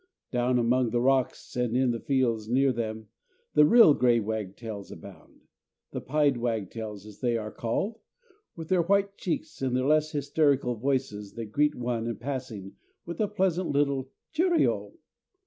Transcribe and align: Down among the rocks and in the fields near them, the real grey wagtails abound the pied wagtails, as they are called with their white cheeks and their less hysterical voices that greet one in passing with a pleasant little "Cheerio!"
Down 0.31 0.57
among 0.57 0.89
the 0.89 0.99
rocks 0.99 1.55
and 1.55 1.77
in 1.77 1.91
the 1.91 1.99
fields 1.99 2.49
near 2.49 2.71
them, 2.73 3.09
the 3.53 3.65
real 3.67 3.93
grey 3.93 4.19
wagtails 4.19 4.89
abound 4.89 5.41
the 5.91 6.01
pied 6.01 6.37
wagtails, 6.37 7.05
as 7.05 7.19
they 7.19 7.37
are 7.37 7.51
called 7.51 7.99
with 8.55 8.69
their 8.69 8.81
white 8.81 9.15
cheeks 9.15 9.61
and 9.61 9.75
their 9.77 9.85
less 9.85 10.11
hysterical 10.11 10.73
voices 10.73 11.33
that 11.33 11.51
greet 11.51 11.75
one 11.75 12.07
in 12.07 12.15
passing 12.15 12.77
with 13.05 13.21
a 13.21 13.27
pleasant 13.27 13.69
little 13.69 14.09
"Cheerio!" 14.31 14.93